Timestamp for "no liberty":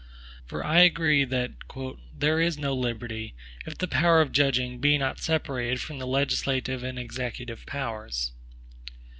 2.57-3.35